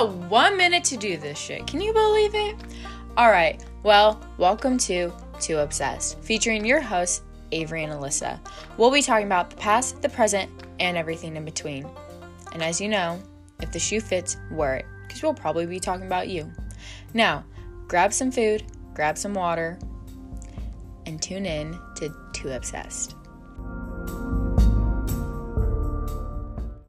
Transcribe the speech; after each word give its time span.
got 0.00 0.14
one 0.30 0.56
minute 0.56 0.82
to 0.82 0.96
do 0.96 1.18
this 1.18 1.38
shit. 1.38 1.66
Can 1.66 1.78
you 1.78 1.92
believe 1.92 2.34
it? 2.34 2.56
All 3.18 3.30
right. 3.30 3.62
Well, 3.82 4.18
welcome 4.38 4.78
to 4.78 5.12
Too 5.40 5.58
Obsessed, 5.58 6.18
featuring 6.20 6.64
your 6.64 6.80
hosts, 6.80 7.20
Avery 7.52 7.84
and 7.84 7.92
Alyssa. 7.92 8.40
We'll 8.78 8.90
be 8.90 9.02
talking 9.02 9.26
about 9.26 9.50
the 9.50 9.56
past, 9.56 10.00
the 10.00 10.08
present, 10.08 10.50
and 10.78 10.96
everything 10.96 11.36
in 11.36 11.44
between. 11.44 11.86
And 12.54 12.62
as 12.62 12.80
you 12.80 12.88
know, 12.88 13.20
if 13.60 13.72
the 13.72 13.78
shoe 13.78 14.00
fits, 14.00 14.38
wear 14.50 14.76
it, 14.76 14.86
because 15.06 15.22
we'll 15.22 15.34
probably 15.34 15.66
be 15.66 15.78
talking 15.78 16.06
about 16.06 16.28
you. 16.28 16.50
Now, 17.12 17.44
grab 17.86 18.14
some 18.14 18.30
food, 18.30 18.64
grab 18.94 19.18
some 19.18 19.34
water, 19.34 19.78
and 21.04 21.20
tune 21.20 21.44
in 21.44 21.78
to 21.96 22.10
Too 22.32 22.52
Obsessed. 22.52 23.16